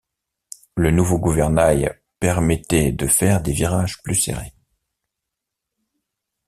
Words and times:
Le 0.75 0.89
nouveau 0.89 1.19
gouvernail 1.19 1.93
permettait 2.19 2.91
de 2.91 3.05
faire 3.05 3.39
des 3.39 3.51
virages 3.51 4.01
plus 4.01 4.15
serrés. 4.15 4.51